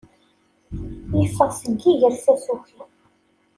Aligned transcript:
Iffeɣ 1.25 1.49
seg 1.53 1.79
iger 1.91 2.13
s 2.23 2.25
asuki. 2.33 2.79